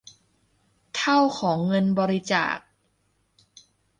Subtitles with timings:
[0.95, 2.57] เท่าของเงินบริจาค